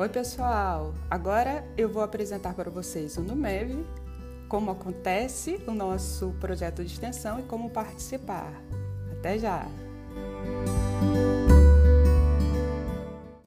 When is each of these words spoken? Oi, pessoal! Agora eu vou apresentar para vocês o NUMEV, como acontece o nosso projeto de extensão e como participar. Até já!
Oi, 0.00 0.08
pessoal! 0.08 0.94
Agora 1.10 1.62
eu 1.76 1.86
vou 1.86 2.02
apresentar 2.02 2.54
para 2.54 2.70
vocês 2.70 3.18
o 3.18 3.20
NUMEV, 3.20 3.84
como 4.48 4.70
acontece 4.70 5.62
o 5.66 5.72
nosso 5.72 6.34
projeto 6.40 6.82
de 6.82 6.90
extensão 6.90 7.38
e 7.38 7.42
como 7.42 7.68
participar. 7.68 8.50
Até 9.12 9.38
já! 9.38 9.66